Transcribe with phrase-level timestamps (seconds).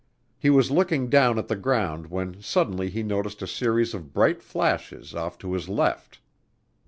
[0.39, 4.41] He was looking down at the ground when suddenly he noticed a series of bright
[4.41, 6.17] flashes off to his left.